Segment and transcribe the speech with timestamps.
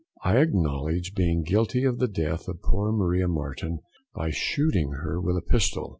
[0.23, 3.81] "I acknowledge being guilty of the death of poor Maria Marten,
[4.15, 5.89] by shooting her with a pistol.